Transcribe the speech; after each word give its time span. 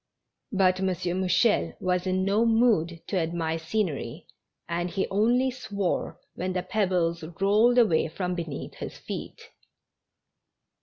But 0.51 0.79
M. 0.79 0.87
Mouchel 0.87 1.75
was 1.79 2.07
in 2.07 2.25
no 2.25 2.43
mood 2.43 3.03
to 3.05 3.17
admire 3.19 3.59
scenery, 3.59 4.25
and 4.67 4.89
he 4.89 5.07
only 5.09 5.51
swore 5.51 6.19
when 6.33 6.53
the 6.53 6.63
pebbles 6.63 7.23
rolled 7.39 7.77
away 7.77 8.07
from 8.07 8.33
beneath 8.33 8.73
his 8.77 8.97
feet. 8.97 9.49